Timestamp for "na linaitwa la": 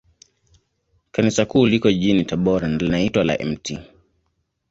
2.67-3.37